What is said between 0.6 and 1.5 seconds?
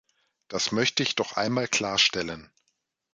möchte ich doch